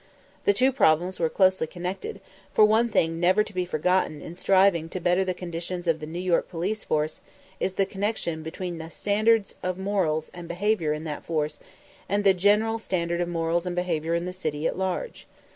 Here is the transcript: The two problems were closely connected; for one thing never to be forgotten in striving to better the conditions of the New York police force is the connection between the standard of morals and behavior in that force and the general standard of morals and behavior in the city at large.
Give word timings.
The 0.45 0.53
two 0.53 0.71
problems 0.71 1.19
were 1.19 1.29
closely 1.29 1.67
connected; 1.67 2.21
for 2.55 2.65
one 2.65 2.89
thing 2.89 3.19
never 3.19 3.43
to 3.43 3.53
be 3.53 3.65
forgotten 3.65 4.19
in 4.19 4.33
striving 4.33 4.89
to 4.89 4.99
better 4.99 5.23
the 5.23 5.35
conditions 5.35 5.85
of 5.85 5.99
the 5.99 6.07
New 6.07 6.17
York 6.17 6.49
police 6.49 6.83
force 6.83 7.21
is 7.59 7.75
the 7.75 7.85
connection 7.85 8.41
between 8.41 8.79
the 8.79 8.89
standard 8.89 9.53
of 9.61 9.77
morals 9.77 10.31
and 10.33 10.47
behavior 10.47 10.91
in 10.91 11.03
that 11.03 11.23
force 11.23 11.59
and 12.09 12.23
the 12.23 12.33
general 12.33 12.79
standard 12.79 13.21
of 13.21 13.29
morals 13.29 13.67
and 13.67 13.75
behavior 13.75 14.15
in 14.15 14.25
the 14.25 14.33
city 14.33 14.65
at 14.65 14.75
large. 14.75 15.27